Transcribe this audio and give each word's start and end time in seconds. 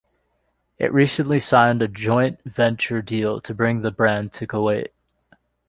It 0.79 0.91
recently 0.91 1.39
signed 1.39 1.83
a 1.83 1.87
joint 1.87 2.39
venture 2.43 3.03
deal 3.03 3.39
to 3.41 3.53
bring 3.53 3.83
the 3.83 3.91
brand 3.91 4.33
to 4.33 4.47
Kuwait. 4.47 4.87